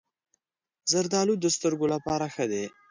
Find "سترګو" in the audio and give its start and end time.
1.55-1.85